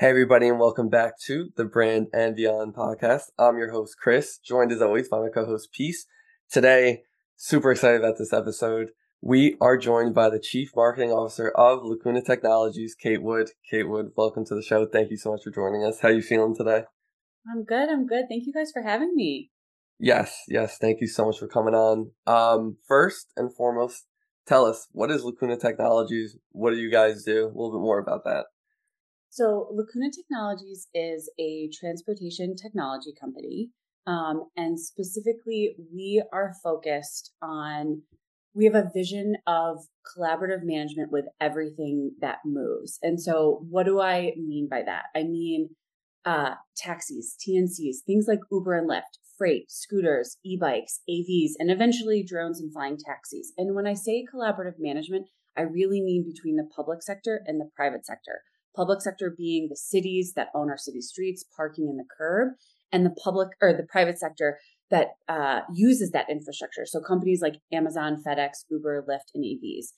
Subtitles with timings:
[0.00, 3.24] Hey, everybody, and welcome back to the Brand and Beyond podcast.
[3.38, 6.06] I'm your host, Chris, joined as always by my co host, Peace.
[6.50, 7.02] Today,
[7.36, 8.92] super excited about this episode.
[9.20, 13.50] We are joined by the Chief Marketing Officer of Lacuna Technologies, Kate Wood.
[13.70, 14.86] Kate Wood, welcome to the show.
[14.86, 16.00] Thank you so much for joining us.
[16.00, 16.84] How are you feeling today?
[17.46, 17.90] I'm good.
[17.90, 18.24] I'm good.
[18.26, 19.50] Thank you guys for having me.
[19.98, 20.78] Yes, yes.
[20.78, 22.12] Thank you so much for coming on.
[22.26, 24.06] Um, first and foremost,
[24.46, 26.38] tell us what is Lacuna Technologies?
[26.52, 27.44] What do you guys do?
[27.44, 28.46] A little bit more about that.
[29.32, 33.70] So, Lacuna Technologies is a transportation technology company.
[34.04, 38.02] Um, and specifically, we are focused on,
[38.54, 42.98] we have a vision of collaborative management with everything that moves.
[43.02, 45.04] And so, what do I mean by that?
[45.14, 45.76] I mean,
[46.24, 52.24] uh, taxis, TNCs, things like Uber and Lyft, freight, scooters, e bikes, AVs, and eventually
[52.24, 53.52] drones and flying taxis.
[53.56, 57.70] And when I say collaborative management, I really mean between the public sector and the
[57.76, 58.42] private sector.
[58.74, 62.54] Public sector being the cities that own our city streets, parking and the curb,
[62.92, 64.58] and the public or the private sector
[64.90, 66.84] that uh, uses that infrastructure.
[66.84, 69.88] So companies like Amazon, FedEx, Uber, Lyft, and EVs.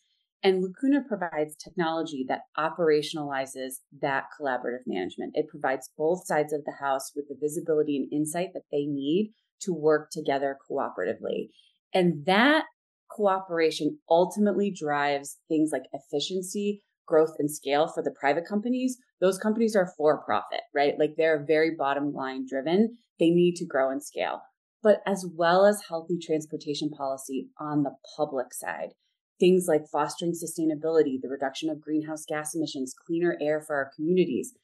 [0.44, 5.32] And Lacuna provides technology that operationalizes that collaborative management.
[5.34, 9.32] It provides both sides of the house with the visibility and insight that they need
[9.60, 11.50] to work together cooperatively.
[11.94, 12.64] And that
[13.08, 19.76] cooperation ultimately drives things like efficiency, growth and scale for the private companies, those companies
[19.76, 20.94] are for profit, right?
[20.98, 22.96] Like they're very bottom line driven.
[23.20, 24.40] They need to grow and scale,
[24.82, 28.94] but as well as healthy transportation policy on the public side.
[29.38, 34.54] Things like fostering sustainability, the reduction of greenhouse gas emissions, cleaner air for our communities,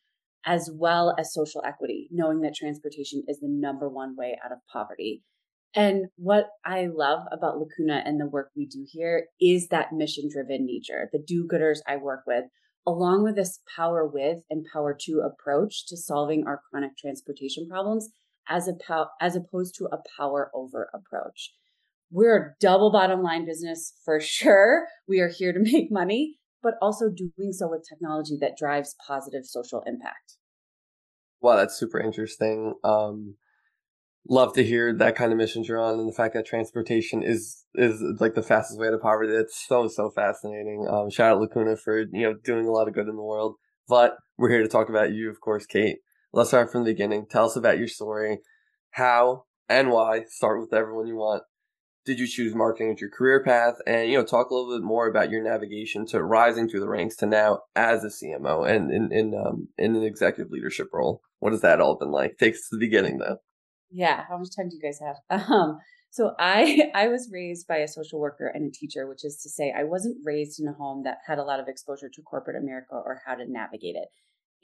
[0.46, 4.58] as well as social equity, knowing that transportation is the number one way out of
[4.72, 5.22] poverty.
[5.74, 10.28] And what I love about Lacuna and the work we do here is that mission
[10.30, 12.44] driven nature, the do gooders I work with,
[12.86, 18.08] along with this power with and power to approach to solving our chronic transportation problems
[18.48, 21.52] as, a pow- as opposed to a power over approach.
[22.10, 24.86] We're a double bottom line business for sure.
[25.06, 29.44] We are here to make money, but also doing so with technology that drives positive
[29.44, 30.38] social impact.
[31.40, 32.74] Wow, that's super interesting.
[32.82, 33.36] Um,
[34.28, 37.64] love to hear that kind of missions you're on and the fact that transportation is
[37.74, 39.32] is like the fastest way to poverty.
[39.32, 40.86] It's so so fascinating.
[40.88, 43.56] Um, shout out Lacuna for you know doing a lot of good in the world.
[43.88, 45.98] But we're here to talk about you, of course, Kate.
[46.32, 47.26] Let's start from the beginning.
[47.30, 48.40] Tell us about your story,
[48.90, 50.24] how and why.
[50.28, 51.42] Start with everyone you want.
[52.04, 53.74] Did you choose marketing as your career path?
[53.86, 56.88] And you know, talk a little bit more about your navigation to rising through the
[56.88, 61.22] ranks to now as a CMO and in in um, in an executive leadership role.
[61.38, 62.36] What has that all been like?
[62.38, 63.38] Take us to the beginning, though.
[63.90, 64.24] Yeah.
[64.28, 65.16] How much time do you guys have?
[65.50, 65.78] Um,
[66.10, 69.48] so I I was raised by a social worker and a teacher, which is to
[69.48, 72.62] say I wasn't raised in a home that had a lot of exposure to corporate
[72.62, 74.08] America or how to navigate it.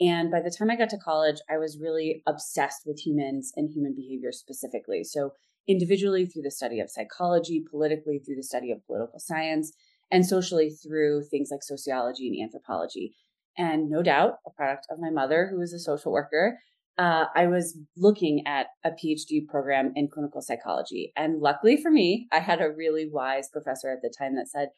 [0.00, 3.70] And by the time I got to college, I was really obsessed with humans and
[3.70, 5.04] human behavior specifically.
[5.04, 5.32] So
[5.68, 9.72] individually through the study of psychology, politically through the study of political science,
[10.10, 13.14] and socially through things like sociology and anthropology.
[13.56, 16.58] And no doubt, a product of my mother, who was a social worker,
[16.96, 21.12] uh, I was looking at a PhD program in clinical psychology.
[21.16, 24.68] And luckily for me, I had a really wise professor at the time that said,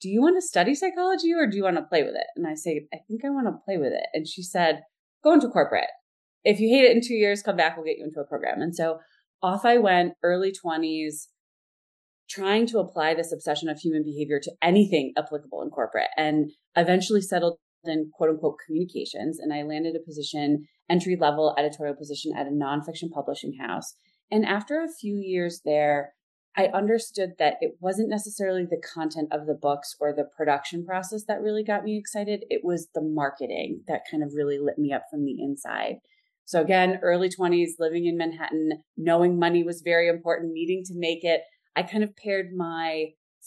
[0.00, 2.26] Do you want to study psychology or do you want to play with it?
[2.36, 4.06] And I said, I think I want to play with it.
[4.12, 4.82] And she said,
[5.22, 5.90] Go into corporate.
[6.44, 8.60] If you hate it in two years, come back, we'll get you into a program.
[8.60, 8.98] And so
[9.42, 11.26] off I went, early 20s,
[12.28, 17.20] trying to apply this obsession of human behavior to anything applicable in corporate and eventually
[17.20, 19.38] settled in quote unquote communications.
[19.38, 23.94] And I landed a position, entry level editorial position at a nonfiction publishing house.
[24.30, 26.14] And after a few years there,
[26.56, 31.24] I understood that it wasn't necessarily the content of the books or the production process
[31.26, 32.44] that really got me excited.
[32.48, 35.96] It was the marketing that kind of really lit me up from the inside.
[36.44, 41.24] So, again, early 20s, living in Manhattan, knowing money was very important, needing to make
[41.24, 41.40] it.
[41.74, 43.06] I kind of paired my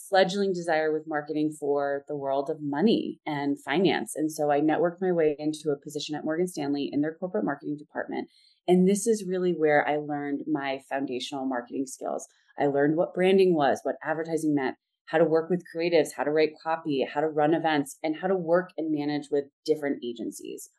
[0.09, 4.13] fledgling desire with marketing for the world of money and finance.
[4.15, 7.45] And so I networked my way into a position at Morgan Stanley in their corporate
[7.45, 8.29] marketing department.
[8.67, 12.27] And this is really where I learned my foundational marketing skills.
[12.59, 16.31] I learned what branding was, what advertising meant, how to work with creatives, how to
[16.31, 20.69] write copy, how to run events, and how to work and manage with different agencies.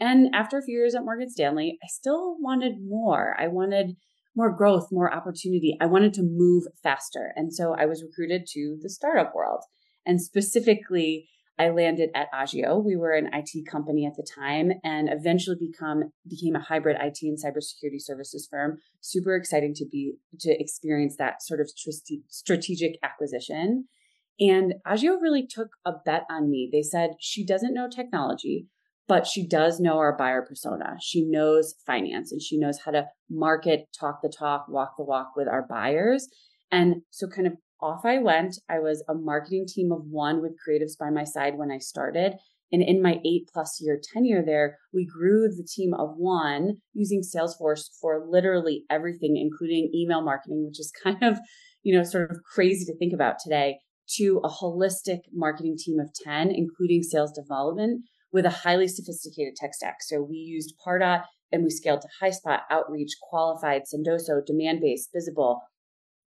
[0.00, 3.36] And after a few years at Morgan Stanley, I still wanted more.
[3.38, 3.96] I wanted
[4.36, 5.76] more growth, more opportunity.
[5.80, 7.32] I wanted to move faster.
[7.36, 9.60] And so I was recruited to the startup world.
[10.06, 11.28] And specifically,
[11.58, 12.78] I landed at Agio.
[12.78, 17.18] We were an IT company at the time and eventually become became a hybrid IT
[17.22, 18.78] and cybersecurity services firm.
[19.00, 21.68] Super exciting to be to experience that sort of
[22.28, 23.88] strategic acquisition.
[24.38, 26.68] And Agio really took a bet on me.
[26.70, 28.68] They said she doesn't know technology,
[29.08, 30.96] but she does know our buyer persona.
[31.00, 35.32] She knows finance and she knows how to market, talk the talk, walk the walk
[35.34, 36.28] with our buyers.
[36.70, 38.60] And so, kind of off I went.
[38.68, 42.34] I was a marketing team of one with creatives by my side when I started.
[42.70, 47.22] And in my eight plus year tenure there, we grew the team of one using
[47.22, 51.38] Salesforce for literally everything, including email marketing, which is kind of,
[51.82, 53.78] you know, sort of crazy to think about today,
[54.16, 58.02] to a holistic marketing team of 10, including sales development
[58.32, 59.96] with a highly sophisticated tech stack.
[60.00, 65.62] So we used Pardot and we scaled to HighSpot, Outreach, Qualified, Sendoso, Demandbase, Visible,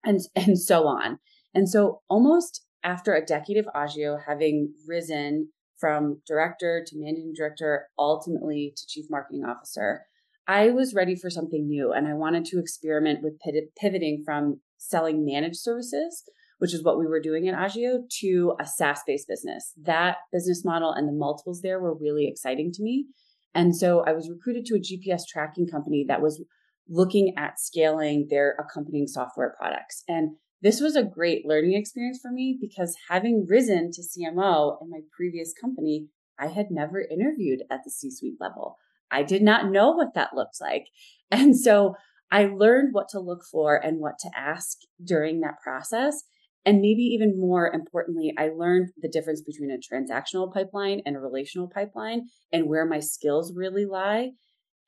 [0.03, 1.19] and, and so on.
[1.53, 5.49] And so almost after a decade of Agio having risen
[5.79, 10.05] from director to managing director, ultimately to chief marketing officer,
[10.47, 13.39] I was ready for something new and I wanted to experiment with
[13.79, 16.23] pivoting from selling managed services
[16.57, 19.73] which is what we were doing at Agio, to a SaaS based business.
[19.81, 23.07] That business model and the multiples there were really exciting to me.
[23.53, 26.43] And so I was recruited to a GPS tracking company that was
[26.87, 30.03] looking at scaling their accompanying software products.
[30.07, 34.89] And this was a great learning experience for me because having risen to CMO in
[34.89, 36.07] my previous company,
[36.39, 38.77] I had never interviewed at the C suite level.
[39.11, 40.87] I did not know what that looked like.
[41.31, 41.95] And so
[42.31, 46.23] I learned what to look for and what to ask during that process.
[46.65, 51.19] And maybe even more importantly, I learned the difference between a transactional pipeline and a
[51.19, 54.31] relational pipeline and where my skills really lie.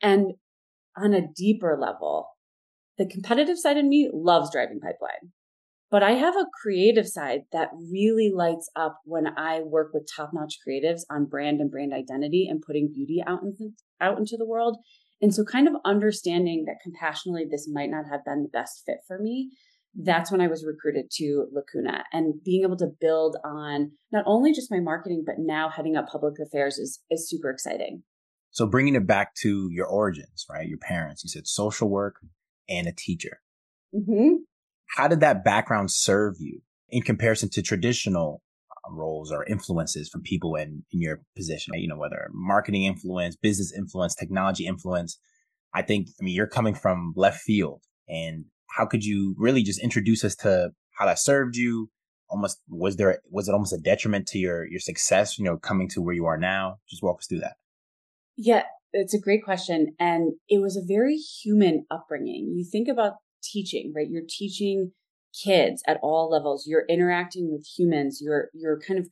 [0.02, 0.34] And
[0.98, 2.30] on a deeper level,
[2.98, 5.34] the competitive side of me loves driving pipeline.
[5.90, 10.32] But I have a creative side that really lights up when I work with top
[10.34, 13.70] notch creatives on brand and brand identity and putting beauty out into,
[14.02, 14.78] out into the world.
[15.22, 18.98] And so, kind of understanding that compassionately, this might not have been the best fit
[19.08, 19.52] for me
[19.96, 24.54] that's when I was recruited to Lacuna and being able to build on not only
[24.54, 28.04] just my marketing, but now heading up public affairs is, is super exciting.
[28.52, 30.68] So bringing it back to your origins, right?
[30.68, 32.16] Your parents, you said social work
[32.70, 33.42] and a teacher.
[33.94, 34.36] Mm-hmm.
[34.96, 38.42] How did that background serve you in comparison to traditional
[38.72, 41.74] uh, roles or influences from people in, in your position?
[41.76, 45.20] You know, whether marketing influence, business influence, technology influence.
[45.74, 48.46] I think, I mean, you're coming from left field and
[48.76, 51.90] how could you really just introduce us to how that served you?
[52.30, 55.40] Almost was there was it almost a detriment to your your success?
[55.40, 56.80] You know, coming to where you are now.
[56.90, 57.56] Just walk us through that.
[58.36, 62.54] Yeah, it's a great question, and it was a very human upbringing.
[62.56, 64.08] You think about teaching, right?
[64.10, 64.92] You're teaching
[65.42, 66.66] kids at all levels.
[66.68, 68.20] You're interacting with humans.
[68.22, 69.08] You're you're kind of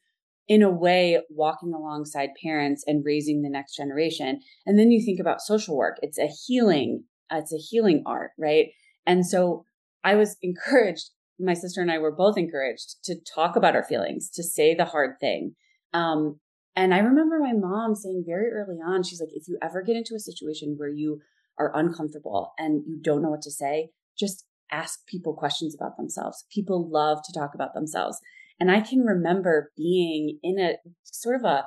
[0.47, 4.41] in a way walking alongside parents and raising the next generation.
[4.65, 5.97] And then you think about social work.
[6.01, 7.05] It's a healing.
[7.31, 8.67] It's a healing art, right?
[9.05, 9.65] And so
[10.03, 11.09] I was encouraged,
[11.39, 14.85] my sister and I were both encouraged to talk about our feelings, to say the
[14.85, 15.55] hard thing.
[15.93, 16.39] Um,
[16.75, 19.95] and I remember my mom saying very early on, she's like, if you ever get
[19.95, 21.21] into a situation where you
[21.57, 26.45] are uncomfortable and you don't know what to say, just ask people questions about themselves.
[26.51, 28.19] People love to talk about themselves.
[28.59, 31.65] And I can remember being in a sort of a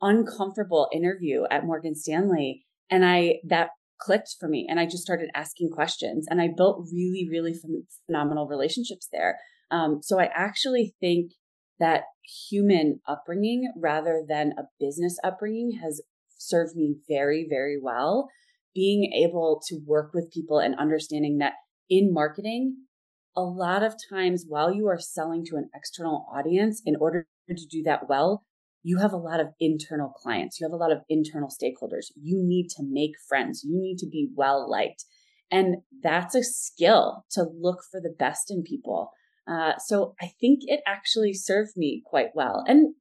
[0.00, 2.66] uncomfortable interview at Morgan Stanley.
[2.90, 6.88] And I, that clicked for me and I just started asking questions and I built
[6.92, 7.54] really, really
[8.06, 9.38] phenomenal relationships there.
[9.70, 11.32] Um, so I actually think
[11.78, 12.04] that
[12.48, 16.02] human upbringing rather than a business upbringing has
[16.36, 18.28] served me very, very well.
[18.74, 21.54] Being able to work with people and understanding that
[21.90, 22.76] in marketing,
[23.36, 27.66] a lot of times while you are selling to an external audience, in order to
[27.70, 28.44] do that well,
[28.82, 32.06] you have a lot of internal clients, you have a lot of internal stakeholders.
[32.14, 35.04] You need to make friends, you need to be well liked.
[35.50, 39.10] And that's a skill to look for the best in people.
[39.46, 42.64] Uh, so I think it actually served me quite well.
[42.66, 42.94] And,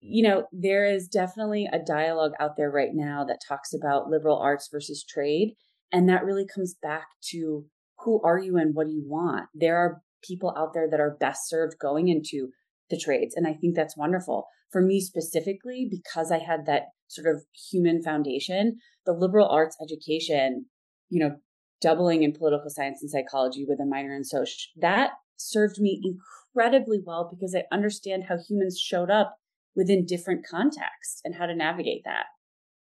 [0.00, 4.38] you know, there is definitely a dialogue out there right now that talks about liberal
[4.38, 5.54] arts versus trade.
[5.90, 7.64] And that really comes back to
[8.00, 9.48] who are you and what do you want?
[9.54, 12.50] There are people out there that are best served going into
[12.92, 13.34] the trades.
[13.34, 14.46] And I think that's wonderful.
[14.70, 20.66] For me specifically, because I had that sort of human foundation, the liberal arts education,
[21.08, 21.36] you know,
[21.80, 27.00] doubling in political science and psychology with a minor in social, that served me incredibly
[27.04, 29.36] well because I understand how humans showed up
[29.74, 32.26] within different contexts and how to navigate that.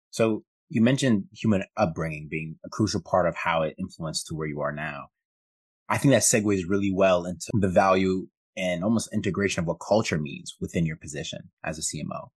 [0.09, 4.47] So you mentioned human upbringing being a crucial part of how it influenced to where
[4.47, 5.07] you are now.
[5.89, 8.27] I think that segues really well into the value
[8.59, 12.29] and almost integration of what culture means within your position as a CMO.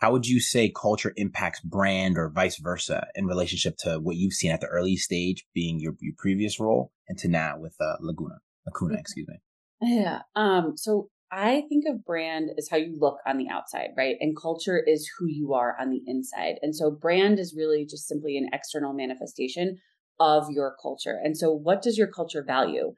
[0.00, 4.32] How would you say culture impacts brand or vice versa in relationship to what you've
[4.32, 7.94] seen at the early stage being your, your previous role and to now with uh,
[8.00, 9.36] Laguna, Lacuna, excuse me?
[9.80, 10.22] Yeah.
[10.34, 14.16] Um, so I think of brand as how you look on the outside, right?
[14.20, 16.56] And culture is who you are on the inside.
[16.62, 19.78] And so brand is really just simply an external manifestation
[20.18, 21.18] of your culture.
[21.22, 22.94] And so what does your culture value?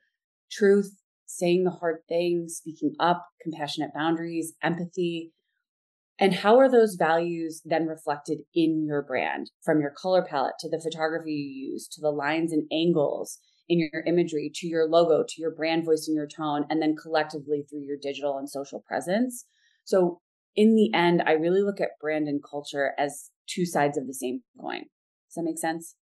[0.50, 0.90] Truth,
[1.26, 5.32] saying the hard things, speaking up, compassionate boundaries, empathy.
[6.18, 9.50] And how are those values then reflected in your brand?
[9.64, 13.38] From your color palette to the photography you use to the lines and angles
[13.68, 16.94] in your imagery to your logo to your brand voice and your tone and then
[16.94, 19.46] collectively through your digital and social presence.
[19.84, 20.20] So
[20.56, 24.14] in the end i really look at brand and culture as two sides of the
[24.14, 24.82] same coin.
[25.28, 25.96] Does that make sense?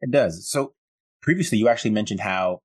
[0.00, 0.48] It does.
[0.48, 0.74] So
[1.20, 2.60] previously you actually mentioned how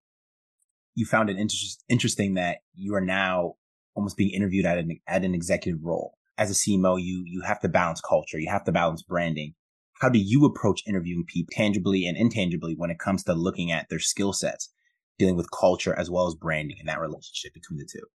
[0.95, 1.55] you found it inter-
[1.87, 3.55] interesting that you are now
[3.95, 7.59] almost being interviewed at an at an executive role as a CMO, you you have
[7.61, 9.53] to balance culture, you have to balance branding,
[10.01, 13.87] how do you approach interviewing people tangibly and intangibly when it comes to looking at
[13.89, 14.69] their skill sets,
[15.17, 18.05] dealing with culture as well as branding and that relationship between the two?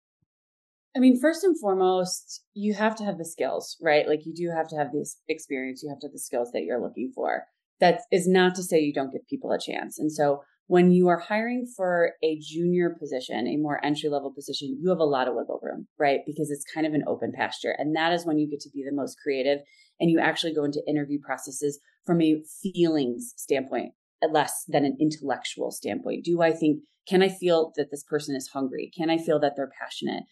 [0.94, 4.08] I mean, first and foremost, you have to have the skills, right?
[4.08, 6.64] Like you do have to have this experience, you have to have the skills that
[6.64, 7.44] you're looking for.
[7.78, 9.98] That is not to say you don't give people a chance.
[9.98, 14.78] And so when you are hiring for a junior position, a more entry level position,
[14.80, 16.20] you have a lot of wiggle room, right?
[16.24, 17.74] Because it's kind of an open pasture.
[17.76, 19.58] And that is when you get to be the most creative
[19.98, 23.94] and you actually go into interview processes from a feelings standpoint,
[24.30, 26.24] less than an intellectual standpoint.
[26.24, 28.92] Do I think, can I feel that this person is hungry?
[28.96, 30.22] Can I feel that they're passionate?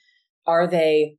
[0.47, 1.17] Are they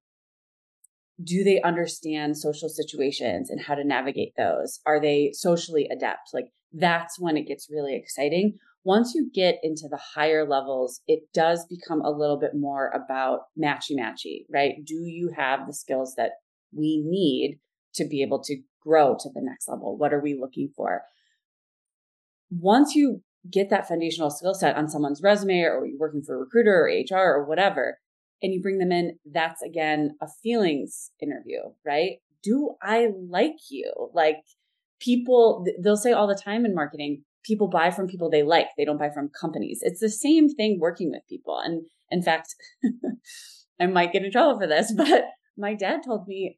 [1.21, 4.79] do they understand social situations and how to navigate those?
[4.85, 6.29] Are they socially adept?
[6.33, 8.57] Like that's when it gets really exciting
[8.89, 13.41] once you get into the higher levels, it does become a little bit more about
[13.55, 14.83] matchy matchy, right?
[14.83, 16.31] Do you have the skills that
[16.75, 17.59] we need
[17.93, 19.95] to be able to grow to the next level?
[19.95, 21.03] What are we looking for?
[22.49, 26.39] Once you get that foundational skill set on someone's resume or you're working for a
[26.39, 27.99] recruiter or HR or whatever,
[28.41, 32.13] and you bring them in, that's again a feelings interview, right?
[32.41, 33.93] Do I like you?
[34.15, 34.37] Like
[34.99, 38.67] people, they'll say all the time in marketing, people buy from people they like.
[38.77, 39.79] They don't buy from companies.
[39.81, 41.59] It's the same thing working with people.
[41.59, 42.55] And in fact,
[43.79, 45.23] I might get in trouble for this, but
[45.57, 46.57] my dad told me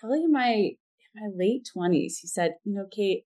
[0.00, 0.76] probably in my in
[1.14, 3.24] my late 20s, he said, "You know, Kate,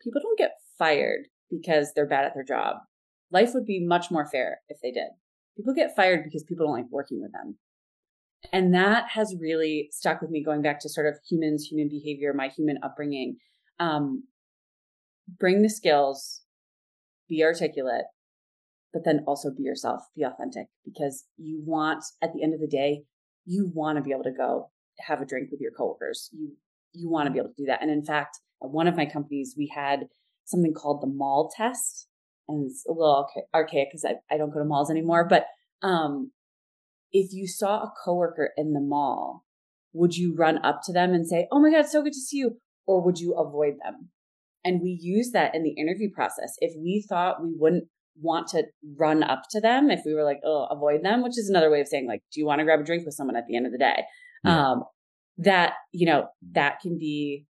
[0.00, 2.76] people don't get fired because they're bad at their job.
[3.30, 5.08] Life would be much more fair if they did.
[5.56, 7.58] People get fired because people don't like working with them."
[8.52, 12.34] And that has really stuck with me going back to sort of humans, human behavior,
[12.34, 13.36] my human upbringing.
[13.80, 14.24] Um,
[15.28, 16.42] bring the skills,
[17.28, 18.04] be articulate,
[18.92, 22.68] but then also be yourself, be authentic because you want, at the end of the
[22.68, 23.02] day,
[23.44, 26.30] you want to be able to go have a drink with your coworkers.
[26.32, 26.52] You,
[26.92, 27.82] you want to be able to do that.
[27.82, 30.06] And in fact, at one of my companies, we had
[30.44, 32.06] something called the mall test.
[32.48, 35.26] And it's a little archaic because I, I don't go to malls anymore.
[35.28, 35.46] But
[35.82, 36.32] um,
[37.10, 39.44] if you saw a coworker in the mall,
[39.92, 42.38] would you run up to them and say, Oh my God, so good to see
[42.38, 42.58] you?
[42.86, 44.10] Or would you avoid them?
[44.64, 46.56] And we use that in the interview process.
[46.58, 47.84] If we thought we wouldn't
[48.20, 48.64] want to
[48.96, 51.80] run up to them, if we were like, oh, avoid them, which is another way
[51.80, 53.66] of saying, like, do you want to grab a drink with someone at the end
[53.66, 54.04] of the day?
[54.44, 54.70] Yeah.
[54.70, 54.84] Um,
[55.38, 57.46] that, you know, that can be,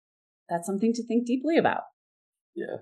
[0.49, 1.83] that's something to think deeply about.
[2.55, 2.79] Yeah.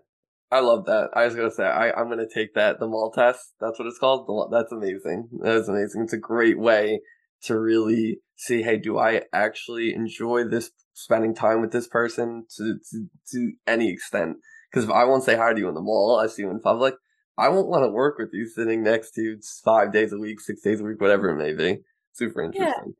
[0.51, 1.11] I love that.
[1.15, 3.53] I was gonna say I, I'm gonna take that the mall test.
[3.61, 4.29] That's what it's called.
[4.29, 5.29] The, that's amazing.
[5.43, 6.03] That is amazing.
[6.03, 7.01] It's a great way
[7.43, 12.79] to really see, hey, do I actually enjoy this spending time with this person to
[12.91, 14.39] to, to any extent?
[14.71, 16.61] Because if I won't say hi to you in the mall, I see you in
[16.61, 16.95] public,
[17.39, 20.41] I won't want to work with you sitting next to you five days a week,
[20.41, 21.83] six days a week, whatever it may be.
[22.13, 22.73] Super interesting.
[22.87, 22.93] Yeah.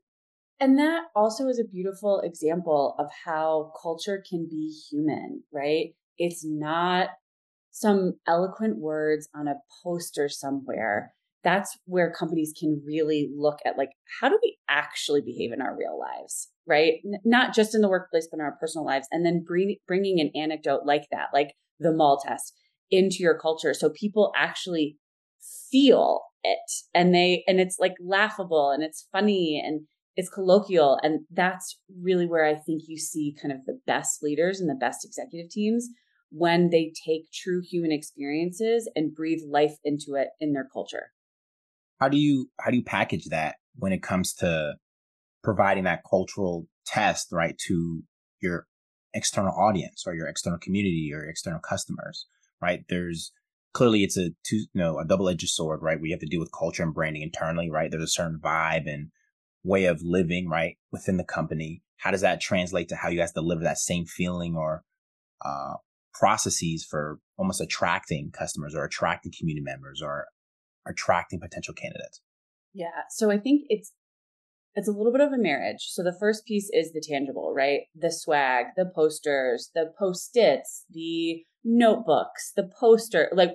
[0.59, 5.93] And that also is a beautiful example of how culture can be human, right?
[6.17, 7.09] It's not
[7.71, 11.13] some eloquent words on a poster somewhere
[11.43, 15.75] that's where companies can really look at like how do we actually behave in our
[15.77, 16.95] real lives right?
[17.05, 20.19] N- not just in the workplace but in our personal lives and then bring, bringing
[20.19, 22.53] an anecdote like that like the mall test
[22.91, 24.97] into your culture so people actually
[25.71, 29.81] feel it and they and it's like laughable and it's funny and
[30.15, 34.59] it's colloquial and that's really where i think you see kind of the best leaders
[34.59, 35.89] and the best executive teams
[36.29, 41.11] when they take true human experiences and breathe life into it in their culture
[41.99, 44.75] how do you how do you package that when it comes to
[45.43, 48.03] providing that cultural test right to
[48.41, 48.67] your
[49.13, 52.25] external audience or your external community or external customers
[52.61, 52.83] right?
[52.89, 53.31] There's
[53.73, 55.99] clearly it's a two you know a double-edged sword right?
[55.99, 57.89] We have to deal with culture and branding internally right?
[57.89, 59.09] There's a certain vibe and
[59.63, 61.81] way of living right within the company.
[61.97, 64.83] How does that translate to how you guys deliver that same feeling or
[65.43, 65.75] uh,
[66.13, 70.27] processes for almost attracting customers or attracting community members or
[70.87, 72.21] attracting potential candidates?
[72.73, 73.03] Yeah.
[73.09, 73.91] So I think it's
[74.75, 75.87] it's a little bit of a marriage.
[75.89, 77.81] So the first piece is the tangible, right?
[77.95, 83.53] The swag, the posters, the post-its, the notebooks, the poster, like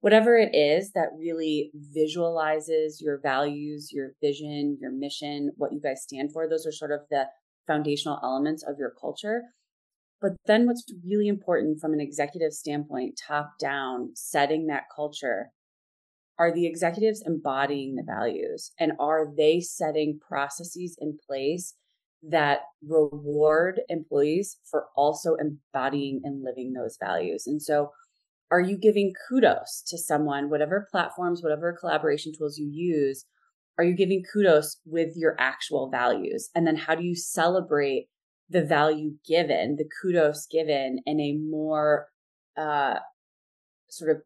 [0.00, 6.02] whatever it is that really visualizes your values, your vision, your mission, what you guys
[6.02, 6.48] stand for.
[6.48, 7.26] Those are sort of the
[7.66, 9.42] foundational elements of your culture.
[10.22, 15.50] But then what's really important from an executive standpoint, top down, setting that culture,
[16.38, 21.74] are the executives embodying the values and are they setting processes in place
[22.22, 27.46] that reward employees for also embodying and living those values?
[27.46, 27.90] And so
[28.50, 33.24] are you giving kudos to someone, whatever platforms, whatever collaboration tools you use?
[33.78, 36.50] Are you giving kudos with your actual values?
[36.54, 38.08] And then how do you celebrate
[38.50, 42.08] the value given, the kudos given in a more
[42.56, 42.96] uh,
[43.88, 44.22] sort of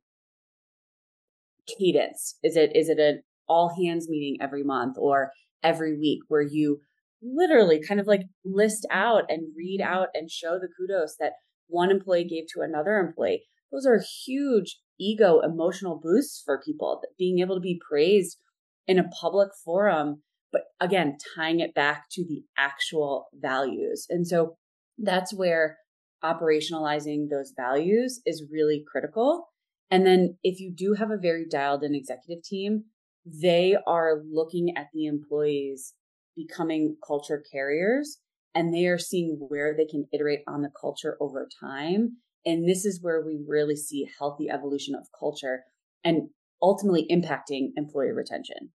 [1.67, 2.37] cadence?
[2.43, 5.31] Is it is it an all hands meeting every month or
[5.63, 6.81] every week where you
[7.23, 11.33] literally kind of like list out and read out and show the kudos that
[11.69, 13.45] one employee gave to another employee?
[13.73, 17.03] Those are huge ego emotional boosts for people.
[17.19, 18.39] Being able to be praised
[18.87, 24.07] in a public forum but again, tying it back to the actual values.
[24.09, 24.57] And so
[24.99, 25.77] that's where
[26.25, 29.49] operationalizing those values is really critical.
[29.91, 32.85] And then if you do have a very dialed in executive team,
[33.25, 35.95] they are looking at the employees
[36.37, 38.19] becoming culture carriers
[38.55, 42.19] and they are seeing where they can iterate on the culture over time.
[42.45, 45.65] And this is where we really see healthy evolution of culture
[46.05, 46.29] and
[46.63, 48.71] ultimately impacting employee retention.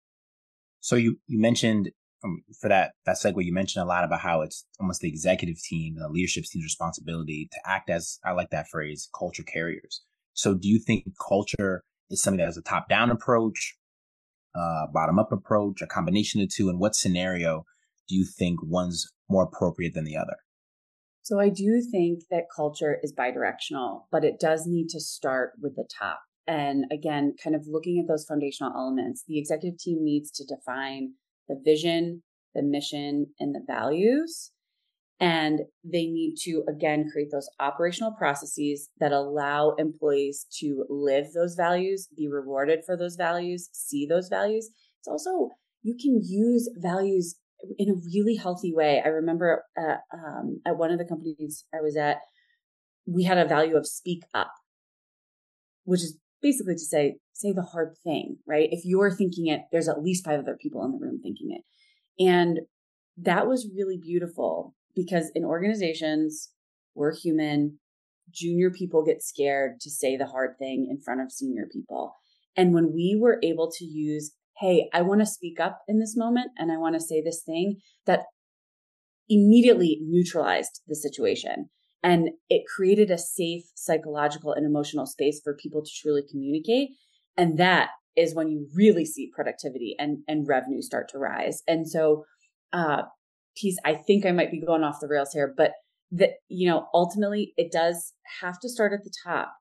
[0.79, 1.91] So you you mentioned
[2.23, 5.61] um, for that that segue, you mentioned a lot about how it's almost the executive
[5.61, 10.01] team and the leadership team's responsibility to act as I like that phrase, culture carriers.
[10.37, 13.75] So do you think culture is something that has a top down approach,
[14.55, 16.69] uh, bottom up approach, a combination of the two?
[16.69, 17.65] And what scenario
[18.07, 20.37] do you think one's more appropriate than the other?
[21.23, 25.75] So I do think that culture is bidirectional, but it does need to start with
[25.75, 26.19] the top.
[26.45, 31.13] And again, kind of looking at those foundational elements, the executive team needs to define
[31.49, 32.21] the vision,
[32.53, 34.51] the mission, and the values.
[35.19, 41.55] And they need to, again, create those operational processes that allow employees to live those
[41.55, 44.69] values, be rewarded for those values, see those values.
[44.99, 45.49] It's also,
[45.81, 47.35] you can use values
[47.79, 49.01] in a really healthy way.
[49.03, 52.17] I remember at, um, at one of the companies I was at,
[53.07, 54.51] we had a value of speak up,
[55.83, 58.69] which is basically to say, say the hard thing, right?
[58.71, 62.23] If you're thinking it, there's at least five other people in the room thinking it.
[62.23, 62.59] And
[63.17, 66.49] that was really beautiful because in organizations,
[66.95, 67.79] we're human.
[68.29, 72.15] Junior people get scared to say the hard thing in front of senior people.
[72.57, 76.17] And when we were able to use, hey, I want to speak up in this
[76.17, 78.23] moment and I want to say this thing, that
[79.29, 81.69] immediately neutralized the situation.
[82.03, 86.89] And it created a safe psychological and emotional space for people to truly communicate.
[87.37, 91.61] And that is when you really see productivity and, and revenue start to rise.
[91.67, 92.25] And so,
[92.73, 93.03] uh,
[93.59, 95.71] Peace, I think I might be going off the rails here, but
[96.11, 99.53] that, you know, ultimately it does have to start at the top.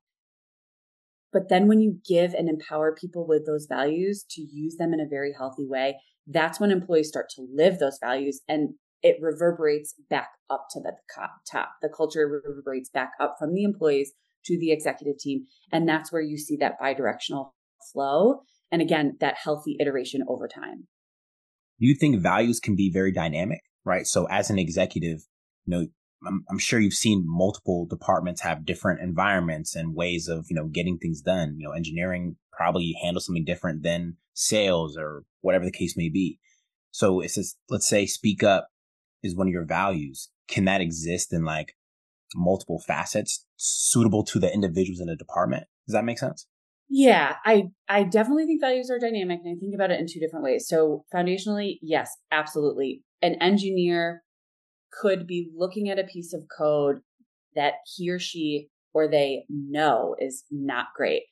[1.32, 5.00] But then when you give and empower people with those values to use them in
[5.00, 9.94] a very healthy way, that's when employees start to live those values and it reverberates
[10.08, 10.92] back up to the
[11.52, 11.70] top.
[11.82, 14.12] The culture reverberates back up from the employees
[14.46, 15.46] to the executive team.
[15.72, 17.50] And that's where you see that bidirectional
[17.92, 18.40] flow.
[18.72, 20.86] And again, that healthy iteration over time.
[21.78, 24.06] Do you think values can be very dynamic, right?
[24.06, 25.20] So as an executive,
[25.64, 25.86] you know,
[26.26, 30.66] I'm, I'm, sure you've seen multiple departments have different environments and ways of, you know,
[30.66, 31.56] getting things done.
[31.58, 36.38] You know, engineering probably handles something different than sales or whatever the case may be.
[36.90, 38.68] So it says, let's say speak up
[39.22, 41.76] is one of your values, can that exist in like
[42.34, 45.64] multiple facets suitable to the individuals in the department?
[45.86, 46.46] Does that make sense?
[46.88, 50.20] Yeah, I I definitely think values are dynamic and I think about it in two
[50.20, 50.68] different ways.
[50.68, 53.02] So foundationally, yes, absolutely.
[53.22, 54.22] An engineer
[55.00, 57.00] could be looking at a piece of code
[57.54, 61.24] that he or she or they know is not great,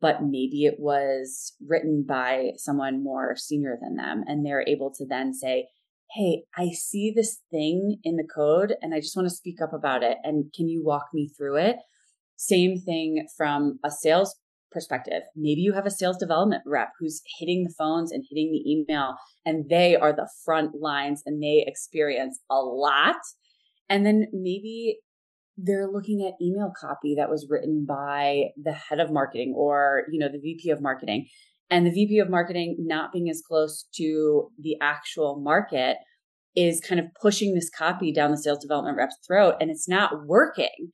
[0.00, 5.06] but maybe it was written by someone more senior than them and they're able to
[5.06, 5.68] then say,
[6.12, 9.72] hey, I see this thing in the code and I just want to speak up
[9.72, 10.18] about it.
[10.22, 11.76] And can you walk me through it?
[12.36, 14.34] Same thing from a sales
[14.74, 15.22] perspective.
[15.34, 19.14] Maybe you have a sales development rep who's hitting the phones and hitting the email,
[19.46, 23.16] and they are the front lines and they experience a lot.
[23.88, 24.98] And then maybe
[25.56, 30.18] they're looking at email copy that was written by the head of marketing or, you
[30.18, 31.28] know, the VP of marketing
[31.70, 35.96] and the VP of marketing not being as close to the actual market,
[36.56, 40.26] is kind of pushing this copy down the sales development rep's throat and it's not
[40.26, 40.92] working.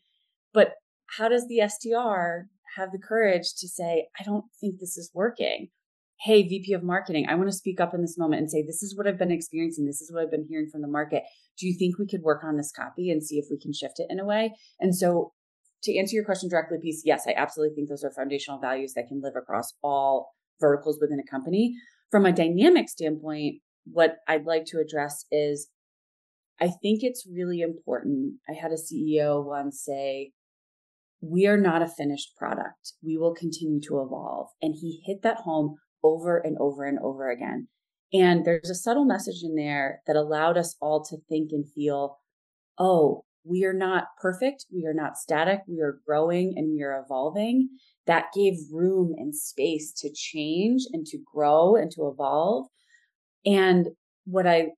[0.55, 0.73] But
[1.19, 2.45] how does the SDR
[2.77, 5.69] have the courage to say, I don't think this is working?
[6.21, 8.83] Hey, VP of marketing, I want to speak up in this moment and say, this
[8.83, 9.87] is what I've been experiencing.
[9.87, 11.23] This is what I've been hearing from the market.
[11.59, 13.99] Do you think we could work on this copy and see if we can shift
[13.99, 14.53] it in a way?
[14.79, 15.33] And so,
[15.85, 19.09] to answer your question directly, Peace, yes, I absolutely think those are foundational values that
[19.09, 21.75] can live across all verticals within a company.
[22.11, 25.69] From a dynamic standpoint, what I'd like to address is
[26.61, 28.35] I think it's really important.
[28.49, 30.33] I had a CEO once say,
[31.21, 32.95] We are not a finished product.
[33.03, 34.49] We will continue to evolve.
[34.63, 37.69] And he hit that home over and over and over again.
[38.13, 42.19] And there's a subtle message in there that allowed us all to think and feel,
[42.79, 44.67] oh, we are not perfect.
[44.73, 45.61] We are not static.
[45.69, 47.71] We are growing and we are evolving.
[48.07, 52.67] That gave room and space to change and to grow and to evolve.
[53.47, 53.89] And
[54.25, 54.69] what I,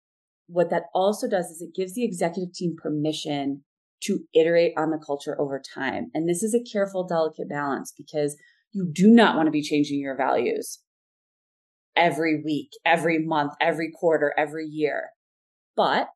[0.47, 3.65] what that also does is it gives the executive team permission
[4.03, 6.11] to iterate on the culture over time.
[6.15, 8.37] And this is a careful, delicate balance because
[8.73, 10.81] you do not want to be changing your values
[11.95, 15.11] every week, every month, every quarter, every year.
[15.77, 16.09] But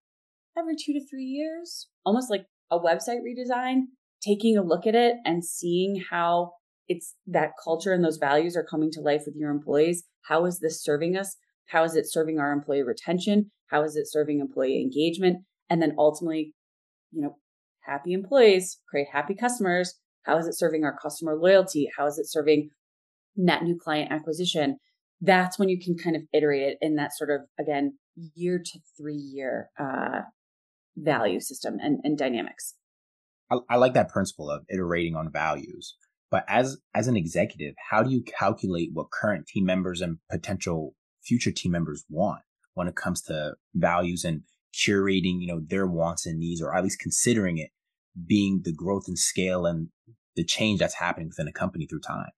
[0.59, 3.83] every two to three years, almost like a website redesign,
[4.22, 6.53] taking a look at it and seeing how
[6.88, 10.05] it's that culture and those values are coming to life with your employees.
[10.29, 11.37] How is this serving us?
[11.66, 13.51] How is it serving our employee retention?
[13.70, 15.38] How is it serving employee engagement?
[15.68, 16.55] And then ultimately,
[17.11, 17.37] you know,
[17.87, 19.94] happy employees create happy customers.
[20.25, 21.88] How is it serving our customer loyalty?
[21.96, 22.70] How is it serving
[23.37, 24.79] net new client acquisition?
[25.20, 27.96] That's when you can kind of iterate it in that sort of, again,
[28.35, 30.22] year to three year uh,
[30.96, 32.75] value system and, and dynamics.
[33.51, 35.96] I, I like that principle of iterating on values.
[36.31, 40.94] But as as an executive, how do you calculate what current team members and potential
[41.22, 42.42] future team members want
[42.75, 44.42] when it comes to values and
[44.76, 47.70] curating, you know, their wants and needs, or at least considering it
[48.26, 49.88] being the growth and scale and
[50.36, 52.30] the change that's happening within a company through time.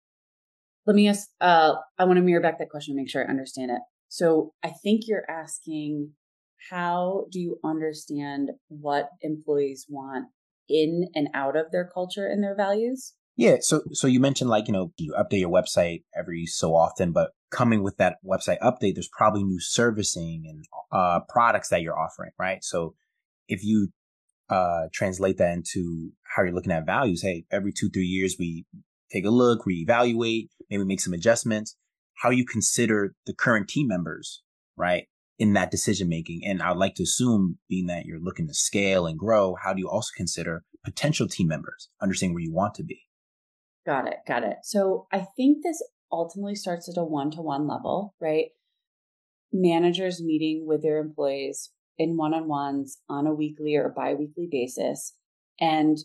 [0.87, 3.29] Let me ask, uh, I want to mirror back that question to make sure I
[3.31, 3.81] understand it.
[4.09, 6.13] So I think you're asking,
[6.71, 10.29] how do you understand what employees want
[10.69, 13.15] in and out of their culture and their values?
[13.39, 13.59] Yeah.
[13.61, 17.31] So, so you mentioned like, you know, you update your website every so often, but
[17.53, 22.33] coming with that website update, there's probably new servicing and uh, products that you're offering,
[22.37, 22.65] right?
[22.65, 22.97] So
[23.47, 23.91] if you
[24.51, 28.67] uh, translate that into how you're looking at values, hey, every two, three years, we
[29.13, 31.77] take a look, reevaluate, maybe make some adjustments,
[32.15, 34.43] how you consider the current team members,
[34.77, 35.07] right?
[35.39, 36.41] In that decision making.
[36.45, 39.75] And I would like to assume, being that you're looking to scale and grow, how
[39.75, 43.03] do you also consider potential team members, understanding where you want to be?
[43.89, 44.19] Got it.
[44.27, 44.59] Got it.
[44.65, 48.49] So I think this ultimately starts at a one to one level, right?
[49.51, 54.47] Managers meeting with their employees in one on ones on a weekly or bi weekly
[54.51, 55.15] basis
[55.59, 55.97] and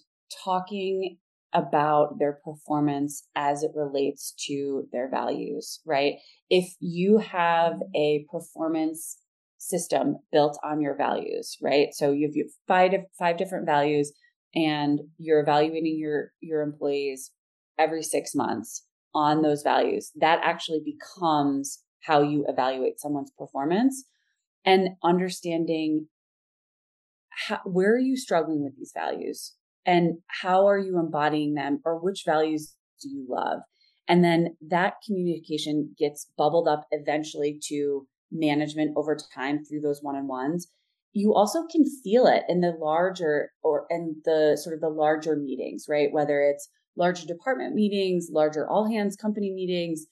[0.46, 1.18] talking
[1.52, 6.14] about their performance as it relates to their values, right?
[6.50, 9.18] If you have a performance
[9.58, 11.90] system built on your values, right?
[11.92, 14.14] So you have five five different values
[14.56, 17.30] and you're evaluating your your employees
[17.78, 24.06] every six months on those values, that actually becomes how you evaluate someone's performance
[24.66, 26.08] and understanding
[27.30, 29.54] how, where are you struggling with these values
[29.86, 33.60] and how are you embodying them or which values do you love?
[34.08, 40.16] And then that communication gets bubbled up eventually to management over time through those one
[40.16, 40.68] on ones.
[41.14, 45.36] You also can feel it in the larger or in the sort of the larger
[45.36, 46.12] meetings, right?
[46.12, 50.06] Whether it's larger department meetings, larger all hands company meetings,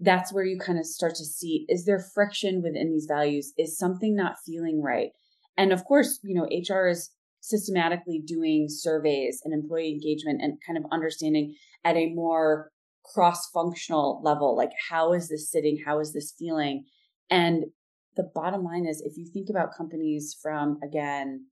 [0.00, 3.52] that's where you kind of start to see is there friction within these values?
[3.58, 5.10] Is something not feeling right?
[5.56, 10.78] And of course, you know, HR is systematically doing surveys and employee engagement and kind
[10.78, 12.70] of understanding at a more
[13.04, 15.82] cross functional level like, how is this sitting?
[15.84, 16.84] How is this feeling?
[17.30, 17.64] And
[18.16, 21.46] the bottom line is if you think about companies from, again,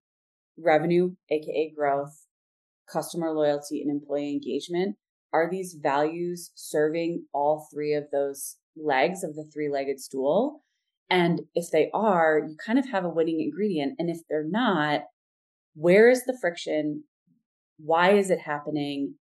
[0.59, 2.26] revenue, AKA growth,
[2.91, 4.97] customer loyalty, and employee engagement.
[5.33, 10.63] Are these values serving all three of those legs of the three legged stool?
[11.09, 13.95] And if they are, you kind of have a winning ingredient.
[13.99, 15.03] And if they're not,
[15.75, 17.05] where is the friction?
[17.79, 19.15] Why is it happening?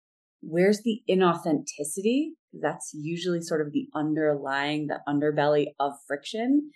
[0.41, 2.31] Where's the inauthenticity?
[2.53, 6.71] That's usually sort of the underlying, the underbelly of friction.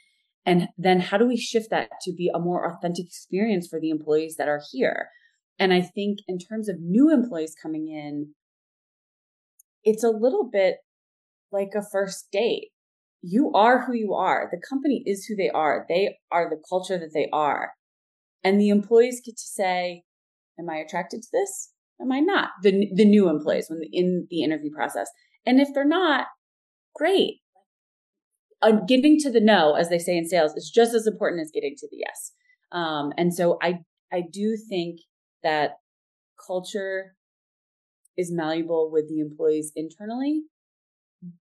[0.45, 3.89] And then how do we shift that to be a more authentic experience for the
[3.89, 5.09] employees that are here?
[5.59, 8.33] And I think in terms of new employees coming in,
[9.83, 10.77] it's a little bit
[11.51, 12.69] like a first date.
[13.21, 14.49] You are who you are.
[14.51, 15.85] The company is who they are.
[15.89, 17.71] They are the culture that they are.
[18.43, 20.03] and the employees get to say,
[20.59, 21.73] "Am I attracted to this?
[22.01, 25.09] Am I not?" The the new employees when in the interview process,
[25.45, 26.27] and if they're not,
[26.95, 27.41] great.
[28.61, 31.51] Uh, getting to the no, as they say in sales, is just as important as
[31.53, 32.33] getting to the yes.
[32.71, 33.79] Um, and so I
[34.11, 34.99] I do think
[35.43, 35.77] that
[36.45, 37.15] culture
[38.17, 40.43] is malleable with the employees internally,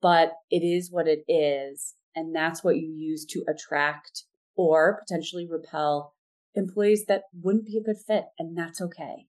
[0.00, 1.94] but it is what it is.
[2.16, 4.24] And that's what you use to attract
[4.56, 6.14] or potentially repel
[6.54, 8.26] employees that wouldn't be a good fit.
[8.38, 9.26] And that's okay.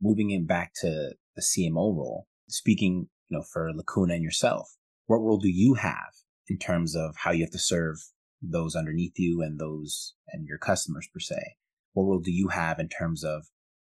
[0.00, 5.18] Moving it back to the CMO role, speaking, you know, for Lacuna and yourself, what
[5.18, 6.12] role do you have
[6.48, 7.96] in terms of how you have to serve
[8.40, 11.56] those underneath you and those and your customers per se?
[11.92, 13.46] What role do you have in terms of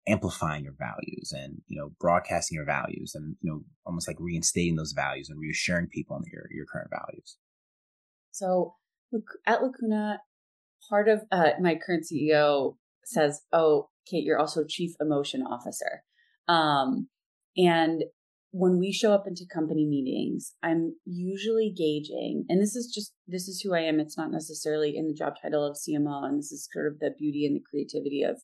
[0.07, 4.75] amplifying your values and you know broadcasting your values and you know almost like reinstating
[4.75, 7.37] those values and reassuring people on your your current values?
[8.31, 8.75] So
[9.45, 10.19] at lacuna
[10.89, 16.03] part of uh, my current ceo says oh kate you're also chief emotion officer.
[16.47, 17.09] Um,
[17.57, 18.03] and
[18.51, 23.47] when we show up into company meetings i'm usually gauging and this is just this
[23.47, 26.51] is who i am it's not necessarily in the job title of cmo and this
[26.51, 28.41] is sort of the beauty and the creativity of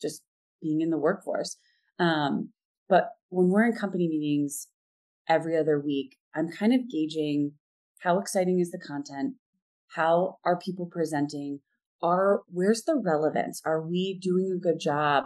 [0.00, 0.22] just
[0.60, 1.56] being in the workforce.
[1.98, 2.50] Um,
[2.88, 4.68] but when we're in company meetings
[5.28, 7.52] every other week, I'm kind of gauging
[8.00, 9.34] how exciting is the content?
[9.94, 11.60] How are people presenting?
[12.02, 13.60] Are where's the relevance?
[13.64, 15.24] Are we doing a good job?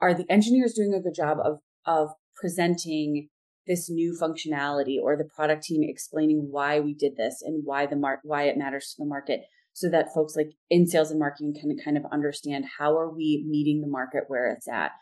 [0.00, 3.28] Are the engineers doing a good job of of presenting
[3.66, 7.96] this new functionality or the product team explaining why we did this and why the
[7.96, 9.42] mark why it matters to the market?
[9.74, 13.44] so that folks like in sales and marketing can kind of understand how are we
[13.46, 14.92] meeting the market where it's at.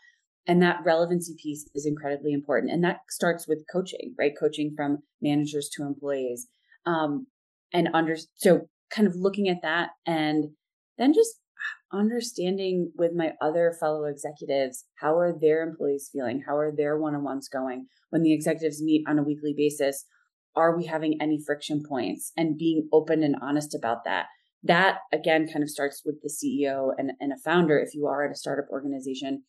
[0.45, 2.73] And that relevancy piece is incredibly important.
[2.73, 4.33] And that starts with coaching right?
[4.37, 6.47] Coaching from managers to employees.
[6.85, 7.27] Um,
[7.71, 10.49] and under so kind of looking at that and
[10.97, 11.39] then just
[11.93, 17.47] understanding with my other fellow executives how are their employees feeling how are their one-on-ones
[17.47, 20.05] going when the executives meet on a weekly basis
[20.55, 24.25] are we having any friction points and being open and honest about that
[24.63, 27.77] that again kind of starts with the CEO and, and a founder.
[27.77, 29.43] If you are at a startup organization,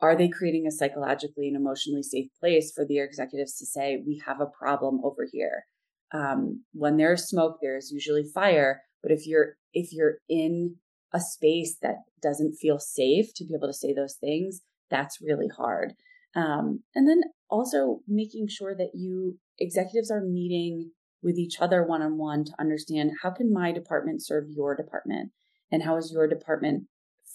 [0.00, 4.22] are they creating a psychologically and emotionally safe place for their executives to say, we
[4.26, 5.64] have a problem over here?
[6.12, 8.82] Um, when there's smoke, there's usually fire.
[9.02, 10.76] But if you're if you're in
[11.12, 15.48] a space that doesn't feel safe to be able to say those things, that's really
[15.48, 15.94] hard.
[16.34, 20.90] Um, and then also making sure that you executives are meeting
[21.22, 25.32] with each other one on one to understand how can my department serve your department
[25.72, 26.84] and how is your department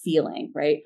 [0.04, 0.80] feeling, right?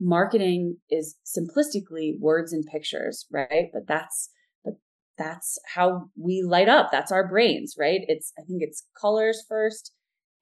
[0.00, 3.66] Marketing is simplistically words and pictures, right?
[3.72, 4.30] But that's
[4.64, 4.74] but
[5.18, 6.90] that's how we light up.
[6.90, 8.00] That's our brains, right?
[8.06, 9.92] It's I think it's colors first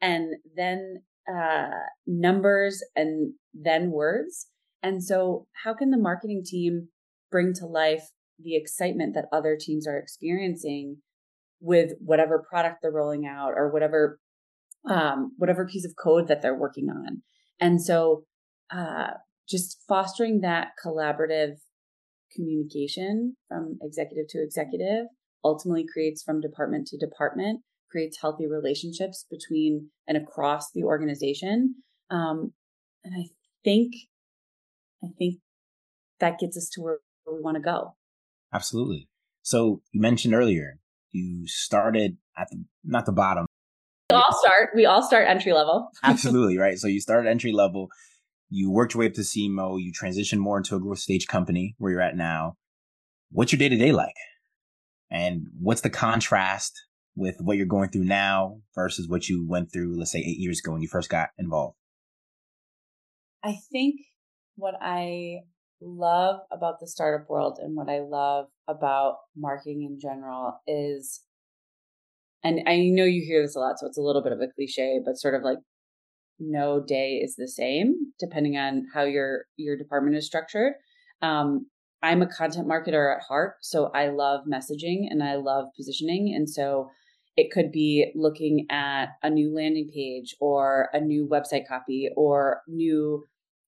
[0.01, 1.03] and then
[1.33, 1.71] uh
[2.07, 4.47] numbers and then words.
[4.83, 6.89] And so how can the marketing team
[7.31, 10.99] bring to life the excitement that other teams are experiencing
[11.61, 14.19] with whatever product they're rolling out or whatever
[14.89, 17.23] um, whatever piece of code that they're working on.
[17.61, 18.25] And so
[18.71, 19.15] uh,
[19.49, 21.55] just fostering that collaborative
[22.35, 25.07] communication from executive to executive
[25.45, 31.75] ultimately creates from department to department creates healthy relationships between and across the organization
[32.11, 32.53] um,
[33.05, 33.25] and i
[33.65, 33.93] think
[35.03, 35.37] i think
[36.21, 37.95] that gets us to where we want to go
[38.53, 39.09] absolutely
[39.43, 40.79] so you mentioned earlier
[41.17, 43.47] you started at the not the bottom.
[44.11, 44.71] We all start.
[44.75, 45.91] We all start entry level.
[46.03, 46.79] Absolutely right.
[46.79, 47.89] So you started entry level.
[48.49, 49.83] You worked your way up to CMO.
[49.83, 52.55] You transitioned more into a growth stage company where you're at now.
[53.33, 54.15] What's your day to day like?
[55.11, 56.73] And what's the contrast
[57.17, 60.61] with what you're going through now versus what you went through, let's say, eight years
[60.61, 61.77] ago when you first got involved?
[63.43, 63.97] I think
[64.57, 65.41] what I
[65.81, 71.23] love about the startup world and what I love about marketing in general is,
[72.45, 74.49] and I know you hear this a lot, so it's a little bit of a
[74.55, 75.59] cliche, but sort of like
[76.39, 80.75] no day is the same depending on how your your department is structured.
[81.23, 81.67] Um,
[82.03, 86.49] I'm a content marketer at heart, so I love messaging and I love positioning, and
[86.49, 86.91] so
[87.37, 92.63] it could be looking at a new landing page or a new website copy or
[92.67, 93.25] new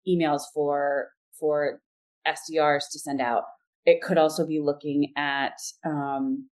[0.09, 1.81] emails for for
[2.26, 3.42] SDRs to send out.
[3.85, 6.48] It could also be looking at um,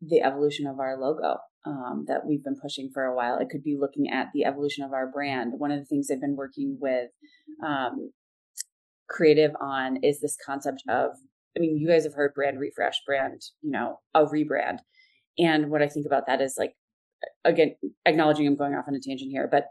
[0.00, 3.38] the evolution of our logo um, that we've been pushing for a while.
[3.38, 5.52] It could be looking at the evolution of our brand.
[5.56, 7.10] One of the things I've been working with
[7.64, 8.12] um,
[9.08, 11.12] creative on is this concept of,
[11.56, 14.78] I mean, you guys have heard brand refresh, brand, you know, a rebrand.
[15.38, 16.74] And what I think about that is like,
[17.44, 19.66] again, acknowledging I'm going off on a tangent here, but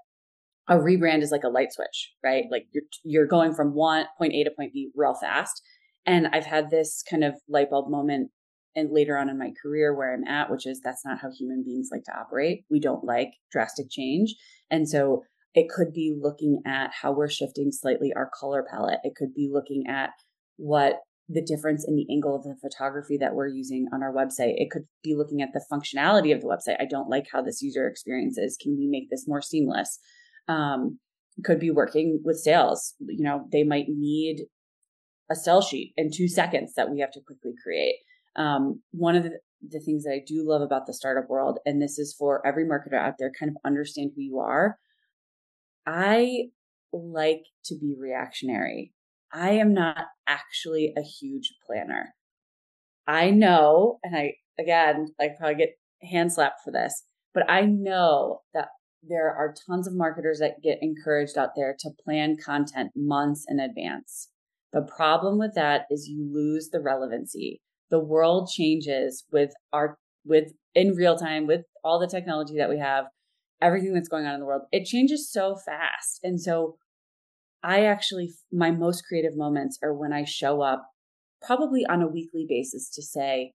[0.67, 2.45] a rebrand is like a light switch, right?
[2.49, 5.61] Like you're you're going from one point A to point B real fast.
[6.05, 8.31] And I've had this kind of light bulb moment
[8.75, 11.63] and later on in my career where I'm at, which is that's not how human
[11.63, 12.63] beings like to operate.
[12.69, 14.35] We don't like drastic change.
[14.69, 18.99] And so it could be looking at how we're shifting slightly our color palette.
[19.03, 20.11] It could be looking at
[20.55, 24.55] what the difference in the angle of the photography that we're using on our website.
[24.57, 26.77] It could be looking at the functionality of the website.
[26.79, 28.57] I don't like how this user experience is.
[28.61, 29.99] Can we make this more seamless?
[30.47, 30.99] Um,
[31.43, 32.95] could be working with sales.
[32.99, 34.45] You know, they might need
[35.29, 37.95] a sell sheet in two seconds that we have to quickly create.
[38.35, 41.81] Um, one of the, the things that I do love about the startup world, and
[41.81, 44.77] this is for every marketer out there, kind of understand who you are.
[45.85, 46.49] I
[46.91, 48.93] like to be reactionary.
[49.33, 52.13] I am not actually a huge planner.
[53.07, 58.41] I know, and I, again, I probably get hand slapped for this, but I know
[58.53, 58.69] that
[59.03, 63.59] there are tons of marketers that get encouraged out there to plan content months in
[63.59, 64.29] advance.
[64.73, 67.61] The problem with that is you lose the relevancy.
[67.89, 72.79] The world changes with our, with in real time, with all the technology that we
[72.79, 73.05] have,
[73.61, 74.63] everything that's going on in the world.
[74.71, 76.19] It changes so fast.
[76.23, 76.77] And so
[77.63, 80.87] I actually, my most creative moments are when I show up
[81.41, 83.53] probably on a weekly basis to say,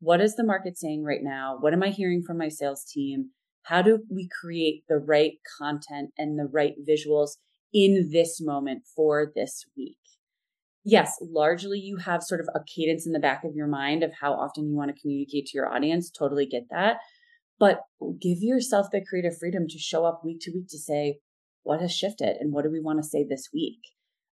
[0.00, 1.56] what is the market saying right now?
[1.60, 3.30] What am I hearing from my sales team?
[3.64, 7.32] How do we create the right content and the right visuals
[7.72, 9.98] in this moment for this week?
[10.82, 14.12] Yes, largely you have sort of a cadence in the back of your mind of
[14.20, 16.10] how often you want to communicate to your audience.
[16.10, 16.96] Totally get that.
[17.58, 17.82] But
[18.18, 21.18] give yourself the creative freedom to show up week to week to say,
[21.62, 23.80] what has shifted and what do we want to say this week?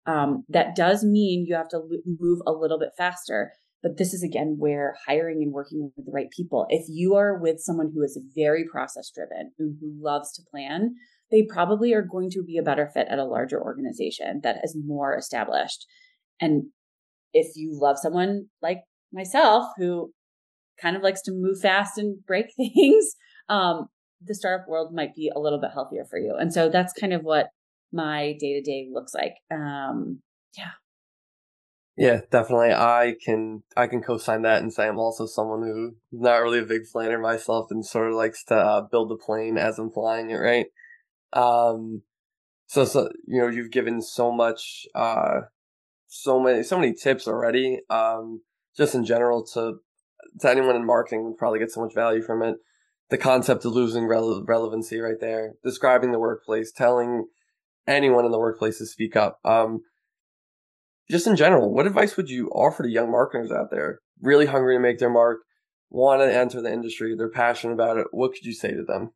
[0.06, 1.82] Um, that does mean you have to
[2.18, 3.52] move a little bit faster.
[3.82, 6.66] But this is again where hiring and working with the right people.
[6.68, 10.94] If you are with someone who is very process driven, who, who loves to plan,
[11.30, 14.76] they probably are going to be a better fit at a larger organization that is
[14.84, 15.86] more established.
[16.40, 16.64] And
[17.32, 18.80] if you love someone like
[19.12, 20.12] myself who
[20.80, 23.14] kind of likes to move fast and break things,
[23.48, 23.86] um,
[24.20, 26.36] the startup world might be a little bit healthier for you.
[26.38, 27.50] And so that's kind of what
[27.92, 29.34] my day to day looks like.
[29.50, 30.20] Um,
[30.56, 30.72] yeah.
[31.96, 32.72] Yeah, definitely.
[32.72, 36.64] I can I can co-sign that and say I'm also someone who's not really a
[36.64, 40.30] big planner myself and sort of likes to uh, build the plane as I'm flying
[40.30, 40.66] it, right?
[41.32, 42.02] Um,
[42.66, 45.40] so so you know you've given so much, uh,
[46.06, 47.80] so many so many tips already.
[47.90, 48.42] Um,
[48.76, 49.78] just in general to
[50.40, 52.58] to anyone in marketing would probably get so much value from it
[53.10, 57.26] the concept of losing rele- relevancy right there, describing the workplace, telling
[57.86, 59.38] anyone in the workplace to speak up.
[59.44, 59.80] Um,
[61.10, 64.76] just in general, what advice would you offer to young marketers out there, really hungry
[64.76, 65.38] to make their mark,
[65.90, 68.08] want to enter the industry, they're passionate about it?
[68.10, 69.12] What could you say to them?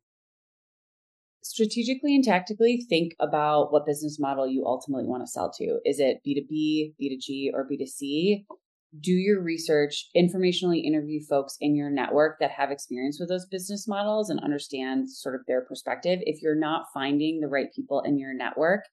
[1.43, 5.79] Strategically and tactically, think about what business model you ultimately want to sell to.
[5.85, 8.45] Is it B2B, B2G, or B2C?
[8.99, 13.87] Do your research, informationally interview folks in your network that have experience with those business
[13.87, 16.19] models and understand sort of their perspective.
[16.23, 18.85] If you're not finding the right people in your network,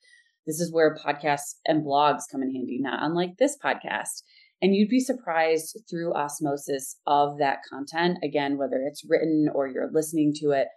[0.46, 4.22] this is where podcasts and blogs come in handy, not unlike this podcast.
[4.62, 9.90] And you'd be surprised through osmosis of that content, again, whether it's written or you're
[9.92, 10.68] listening to it,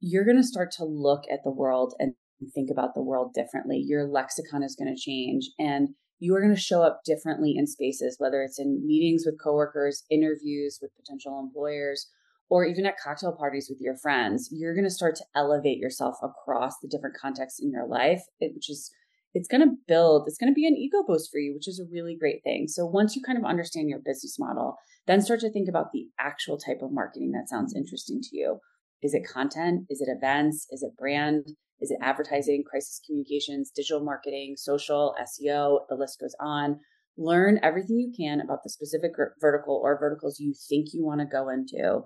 [0.00, 2.14] you're going to start to look at the world and
[2.54, 3.82] think about the world differently.
[3.84, 5.50] Your lexicon is going to change.
[5.58, 5.90] And
[6.22, 10.04] you are going to show up differently in spaces, whether it's in meetings with coworkers,
[10.08, 12.08] interviews with potential employers,
[12.48, 14.48] or even at cocktail parties with your friends.
[14.52, 18.70] You're going to start to elevate yourself across the different contexts in your life, which
[18.70, 18.92] is
[19.34, 21.80] it's going to build, it's going to be an ego boost for you, which is
[21.80, 22.68] a really great thing.
[22.68, 24.76] So once you kind of understand your business model,
[25.08, 28.60] then start to think about the actual type of marketing that sounds interesting to you.
[29.02, 29.86] Is it content?
[29.90, 30.68] Is it events?
[30.70, 31.56] Is it brand?
[31.82, 35.80] Is it advertising, crisis communications, digital marketing, social, SEO?
[35.88, 36.80] The list goes on.
[37.18, 41.26] Learn everything you can about the specific vertical or verticals you think you want to
[41.26, 42.02] go into.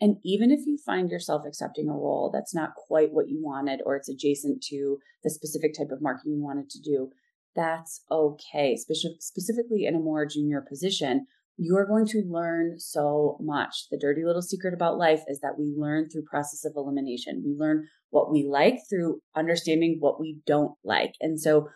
[0.00, 3.80] And even if you find yourself accepting a role that's not quite what you wanted
[3.84, 7.10] or it's adjacent to the specific type of marketing you wanted to do,
[7.56, 8.76] that's okay.
[8.76, 13.86] Speci- specifically in a more junior position, you are going to learn so much.
[13.90, 17.42] The dirty little secret about life is that we learn through process of elimination.
[17.44, 21.14] We learn what we like through understanding what we don't like.
[21.20, 21.68] And so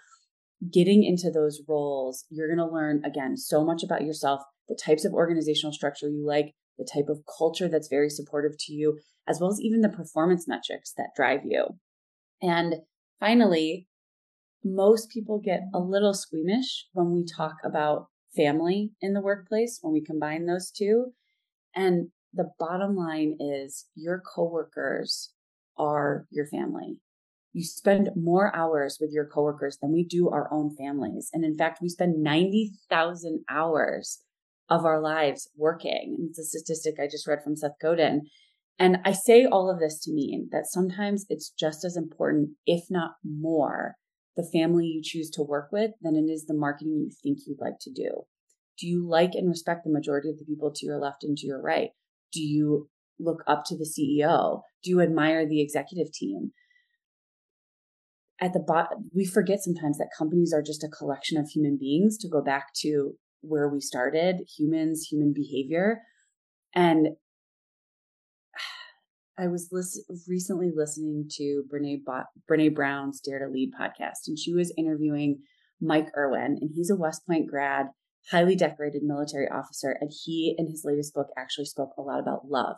[0.73, 5.05] getting into those roles, you're going to learn again so much about yourself, the types
[5.05, 9.41] of organizational structure you like, the type of culture that's very supportive to you, as
[9.41, 11.67] well as even the performance metrics that drive you.
[12.41, 12.77] And
[13.19, 13.89] finally,
[14.65, 19.93] most people get a little squeamish when we talk about family in the workplace when
[19.93, 21.15] we combine those two.
[21.75, 25.33] And the bottom line is your coworkers
[25.79, 26.99] are your family.
[27.53, 31.31] You spend more hours with your coworkers than we do our own families.
[31.33, 34.21] And in fact, we spend 90,000 hours
[34.69, 36.17] of our lives working.
[36.19, 38.27] And it's a statistic I just read from Seth Godin.
[38.79, 42.85] And I say all of this to mean that sometimes it's just as important, if
[42.91, 43.97] not more,
[44.37, 47.61] the family you choose to work with than it is the marketing you think you'd
[47.61, 48.23] like to do.
[48.79, 51.47] Do you like and respect the majority of the people to your left and to
[51.47, 51.91] your right?
[52.33, 52.89] Do you
[53.19, 54.63] look up to the CEO?
[54.83, 56.53] Do you admire the executive team?
[58.41, 62.17] At the bottom, we forget sometimes that companies are just a collection of human beings
[62.19, 66.03] to go back to where we started humans, human behavior.
[66.75, 67.09] And
[69.39, 72.03] I was listen, recently listening to Brene,
[72.49, 75.41] Brene Brown's Dare to Lead podcast, and she was interviewing
[75.81, 77.87] Mike Erwin, and he's a West Point grad,
[78.31, 79.97] highly decorated military officer.
[80.01, 82.77] And he, in his latest book, actually spoke a lot about love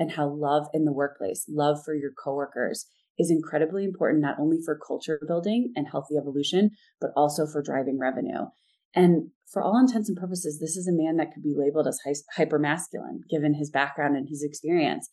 [0.00, 2.86] and how love in the workplace, love for your coworkers,
[3.18, 6.70] is incredibly important, not only for culture building and healthy evolution,
[7.00, 8.46] but also for driving revenue.
[8.94, 12.00] And for all intents and purposes, this is a man that could be labeled as
[12.34, 15.08] hyper masculine, given his background and his experience.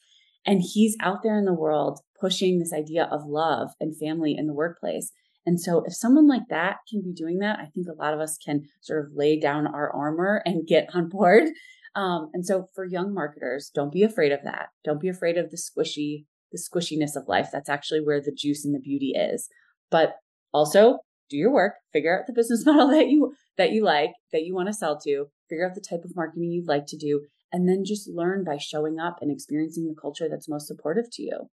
[0.45, 4.47] And he's out there in the world pushing this idea of love and family in
[4.47, 5.11] the workplace.
[5.45, 8.19] And so, if someone like that can be doing that, I think a lot of
[8.19, 11.49] us can sort of lay down our armor and get on board.
[11.95, 14.69] Um, and so, for young marketers, don't be afraid of that.
[14.83, 17.49] Don't be afraid of the squishy, the squishiness of life.
[17.51, 19.49] That's actually where the juice and the beauty is.
[19.89, 20.15] But
[20.53, 24.43] also, do your work, figure out the business model that you that you like, that
[24.43, 27.25] you want to sell to, figure out the type of marketing you'd like to do,
[27.51, 31.23] and then just learn by showing up and experiencing the culture that's most supportive to
[31.23, 31.49] you.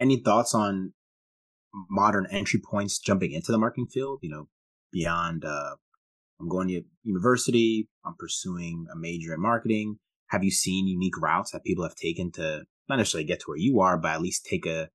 [0.00, 0.92] Any thoughts on
[1.88, 4.18] modern entry points jumping into the marketing field?
[4.22, 4.48] You know,
[4.92, 5.76] beyond uh,
[6.42, 9.98] I'm going to university, I'm pursuing a major in marketing.
[10.30, 13.58] Have you seen unique routes that people have taken to not necessarily get to where
[13.58, 14.88] you are, but at least take a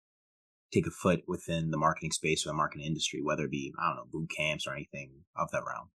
[0.74, 3.88] take a foot within the marketing space or the marketing industry, whether it be I
[3.88, 5.90] don't know boot camps or anything of that realm?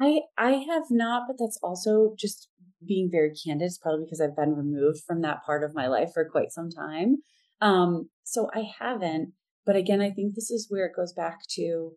[0.00, 2.48] I I have not, but that's also just
[2.86, 3.66] being very candid.
[3.66, 6.70] It's probably because I've been removed from that part of my life for quite some
[6.70, 7.16] time.
[7.60, 9.32] Um, so I haven't.
[9.64, 11.92] But again, I think this is where it goes back to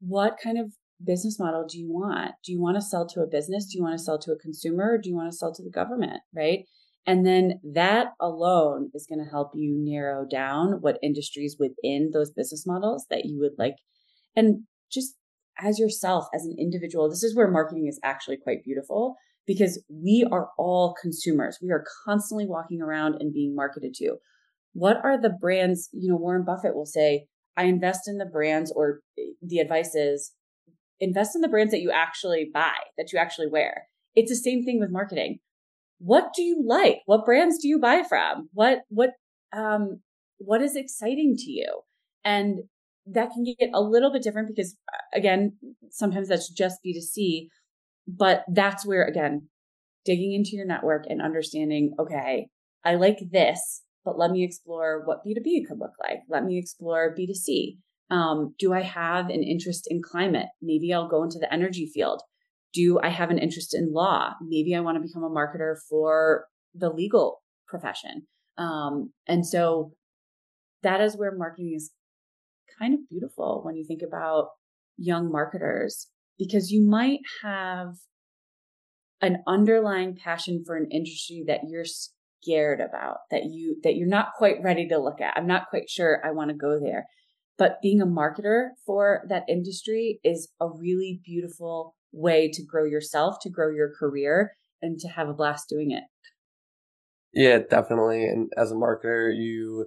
[0.00, 0.72] what kind of
[1.04, 2.32] business model do you want?
[2.44, 3.66] Do you want to sell to a business?
[3.66, 4.98] Do you want to sell to a consumer?
[5.02, 6.20] Do you want to sell to the government?
[6.34, 6.64] Right.
[7.06, 12.32] And then that alone is going to help you narrow down what industries within those
[12.32, 13.76] business models that you would like.
[14.34, 15.14] And just
[15.58, 19.14] as yourself, as an individual, this is where marketing is actually quite beautiful
[19.46, 21.58] because we are all consumers.
[21.62, 24.16] We are constantly walking around and being marketed to.
[24.72, 25.88] What are the brands?
[25.92, 27.26] You know, Warren Buffett will say,
[27.56, 30.32] I invest in the brands, or eh, the advice is
[31.00, 33.88] invest in the brands that you actually buy, that you actually wear.
[34.14, 35.38] It's the same thing with marketing.
[35.98, 36.98] What do you like?
[37.06, 38.48] What brands do you buy from?
[38.52, 39.10] What, what,
[39.52, 40.00] um,
[40.38, 41.80] what is exciting to you?
[42.24, 42.64] And
[43.06, 44.76] that can get a little bit different because
[45.14, 45.56] again,
[45.90, 47.48] sometimes that's just B2C,
[48.08, 49.48] but that's where again,
[50.04, 52.48] digging into your network and understanding, okay,
[52.84, 56.20] I like this, but let me explore what B2B could look like.
[56.28, 57.78] Let me explore B2C.
[58.10, 60.46] Um, do I have an interest in climate?
[60.62, 62.22] Maybe I'll go into the energy field.
[62.72, 64.34] Do I have an interest in law?
[64.42, 68.26] Maybe I want to become a marketer for the legal profession.
[68.58, 69.92] Um, and so
[70.82, 71.90] that is where marketing is
[72.78, 74.48] kind of beautiful when you think about
[74.96, 77.94] young marketers because you might have
[79.20, 84.32] an underlying passion for an industry that you're scared about that you that you're not
[84.36, 87.06] quite ready to look at i'm not quite sure i want to go there
[87.58, 93.36] but being a marketer for that industry is a really beautiful way to grow yourself
[93.40, 96.04] to grow your career and to have a blast doing it
[97.32, 99.86] yeah definitely and as a marketer you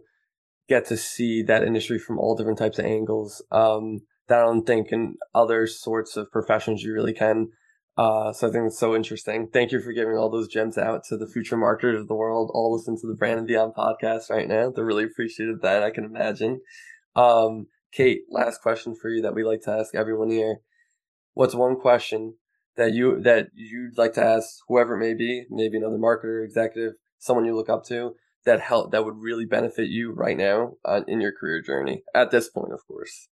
[0.70, 4.66] get to see that industry from all different types of angles um, that I don't
[4.66, 7.50] think in other sorts of professions you really can.
[7.98, 9.50] Uh, so I think it's so interesting.
[9.52, 12.50] Thank you for giving all those gems out to the future marketers of the world.
[12.54, 14.72] All listen to the Brand and Beyond podcast right now.
[14.72, 16.62] They're really appreciative that I can imagine.
[17.16, 20.60] Um, Kate, last question for you that we like to ask everyone here.
[21.34, 22.36] What's one question
[22.76, 26.94] that you that you'd like to ask whoever it may be, maybe another marketer, executive,
[27.18, 31.02] someone you look up to, that help that would really benefit you right now uh,
[31.08, 33.28] in your career journey at this point, of course?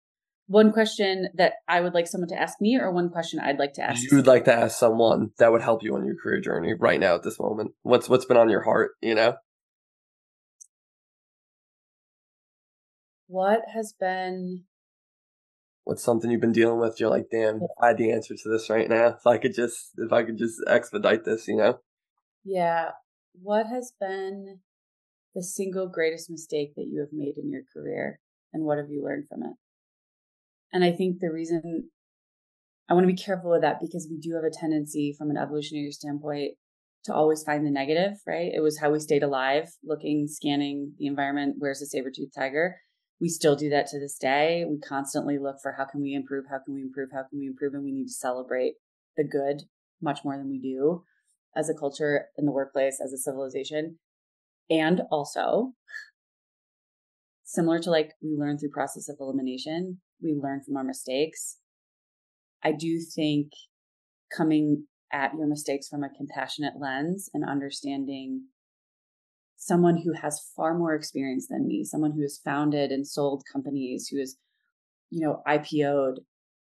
[0.46, 3.74] One question that I would like someone to ask me, or one question I'd like
[3.74, 4.02] to ask.
[4.02, 7.00] You would like to ask someone that would help you on your career journey right
[7.00, 7.72] now at this moment.
[7.82, 8.92] What's what's been on your heart?
[9.00, 9.36] You know.
[13.32, 14.64] What has been
[15.84, 18.70] what's something you've been dealing with you're like damn i had the answer to this
[18.70, 21.80] right now if i could just if i could just expedite this you know
[22.44, 22.90] yeah
[23.32, 24.60] what has been
[25.34, 28.18] the single greatest mistake that you have made in your career
[28.52, 29.54] and what have you learned from it?
[30.72, 31.90] And I think the reason
[32.88, 35.36] I want to be careful with that because we do have a tendency from an
[35.36, 36.52] evolutionary standpoint
[37.04, 38.52] to always find the negative, right?
[38.54, 41.56] It was how we stayed alive, looking, scanning the environment.
[41.58, 42.76] Where's the saber-tooth tiger?
[43.22, 44.64] We still do that to this day.
[44.68, 46.46] We constantly look for how can we improve?
[46.50, 47.10] How can we improve?
[47.12, 47.72] How can we improve?
[47.72, 48.74] And we need to celebrate
[49.16, 49.62] the good
[50.00, 51.04] much more than we do
[51.56, 54.00] as a culture in the workplace, as a civilization.
[54.68, 55.74] And also,
[57.44, 61.58] similar to like we learn through process of elimination, we learn from our mistakes.
[62.64, 63.52] I do think
[64.36, 68.46] coming at your mistakes from a compassionate lens and understanding
[69.64, 74.08] someone who has far more experience than me, someone who has founded and sold companies,
[74.08, 74.36] who is,
[75.10, 76.20] you know, IPO'd.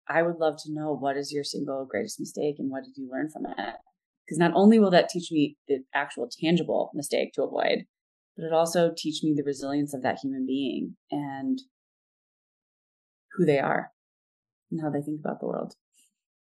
[0.09, 3.09] I would love to know what is your single greatest mistake and what did you
[3.09, 3.74] learn from it?
[4.26, 7.84] Because not only will that teach me the actual tangible mistake to avoid,
[8.36, 11.61] but it also teach me the resilience of that human being and
[13.34, 13.93] who they are
[14.72, 15.74] and how they think about the world.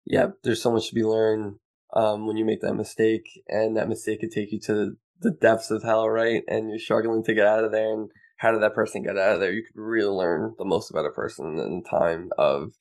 [0.05, 1.57] Yeah, there's so much to be learned
[1.93, 5.71] um, when you make that mistake, and that mistake could take you to the depths
[5.71, 6.43] of hell, right?
[6.49, 7.93] And you're struggling to get out of there.
[7.93, 9.53] And how did that person get out of there?
[9.53, 12.73] You could really learn the most about a person in the time of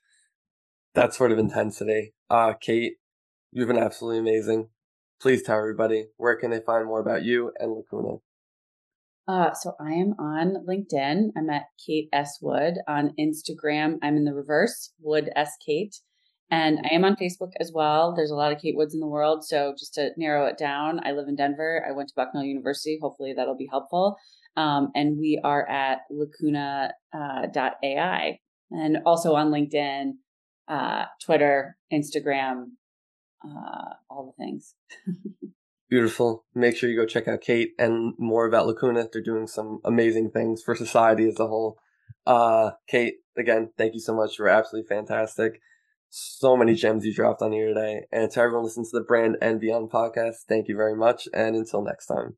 [0.93, 2.13] that sort of intensity.
[2.29, 2.95] Uh, Kate,
[3.51, 4.69] you've been absolutely amazing.
[5.21, 8.17] Please tell everybody where can they find more about you and Lacuna.
[9.27, 11.29] Uh, so I am on LinkedIn.
[11.35, 12.37] I'm at Kate S.
[12.41, 12.75] Wood.
[12.87, 15.51] On Instagram, I'm in the reverse, Wood S.
[15.65, 15.95] Kate.
[16.51, 18.13] And I am on Facebook as well.
[18.15, 19.43] There's a lot of Kate Woods in the world.
[19.43, 21.83] So just to narrow it down, I live in Denver.
[21.87, 22.99] I went to Bucknell University.
[23.01, 24.17] Hopefully that'll be helpful.
[24.55, 28.33] Um, and we are at lacuna.ai uh,
[28.71, 30.11] and also on LinkedIn,
[30.67, 32.65] uh, Twitter, Instagram,
[33.43, 34.75] uh, all the things.
[35.89, 36.45] Beautiful.
[36.55, 39.07] Make sure you go check out Kate and more about Lacuna.
[39.11, 41.77] They're doing some amazing things for society as a whole.
[42.25, 44.39] Uh, Kate, again, thank you so much.
[44.39, 45.59] You're absolutely fantastic.
[46.17, 48.05] So many gems you dropped on here today.
[48.09, 51.27] And to everyone listening to the Brand and Beyond podcast, thank you very much.
[51.33, 52.37] And until next time.